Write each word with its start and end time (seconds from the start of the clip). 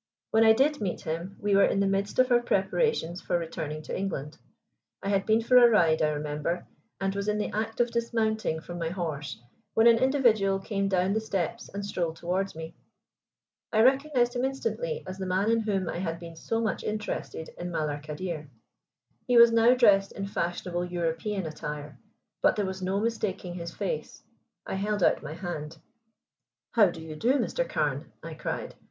When 0.31 0.43
I 0.43 0.53
did 0.53 0.81
meet 0.81 1.01
him 1.01 1.35
we 1.39 1.55
were 1.55 1.65
in 1.67 1.79
the 1.79 1.85
midst 1.85 2.17
of 2.17 2.31
our 2.31 2.41
preparations 2.41 3.21
for 3.21 3.37
returning 3.37 3.83
to 3.83 3.95
England. 3.95 4.35
I 5.03 5.09
had 5.09 5.27
been 5.27 5.41
for 5.43 5.57
a 5.57 5.69
ride, 5.69 6.01
I 6.01 6.09
remember, 6.09 6.65
and 6.99 7.13
was 7.13 7.27
in 7.27 7.37
the 7.37 7.51
act 7.55 7.79
of 7.79 7.91
dismounting 7.91 8.61
from 8.61 8.79
my 8.79 8.89
horse, 8.89 9.39
when 9.75 9.85
an 9.85 9.99
individual 9.99 10.57
came 10.57 10.87
down 10.87 11.13
the 11.13 11.19
steps 11.21 11.69
and 11.69 11.85
strolled 11.85 12.15
towards 12.15 12.55
me. 12.55 12.73
I 13.71 13.81
recognized 13.83 14.35
him 14.35 14.43
instantly 14.43 15.03
as 15.05 15.19
the 15.19 15.27
man 15.27 15.51
in 15.51 15.59
whom 15.59 15.87
I 15.87 15.99
had 15.99 16.17
been 16.19 16.35
so 16.35 16.59
much 16.59 16.83
interested 16.83 17.51
in 17.59 17.69
Malar 17.69 17.99
Kadir. 17.99 18.49
He 19.27 19.37
was 19.37 19.51
now 19.51 19.75
dressed 19.75 20.13
in 20.13 20.25
fashionable 20.25 20.83
European 20.85 21.45
attire, 21.45 21.99
but 22.41 22.55
there 22.55 22.65
was 22.65 22.81
no 22.81 22.99
mistaking 22.99 23.53
his 23.53 23.71
face. 23.71 24.23
I 24.65 24.73
held 24.73 25.03
out 25.03 25.21
my 25.21 25.35
hand. 25.35 25.77
"How 26.71 26.89
do 26.89 27.01
you 27.03 27.15
do, 27.15 27.33
Mr. 27.33 27.69
Carne?" 27.69 28.11
I 28.23 28.33
cried. 28.33 28.73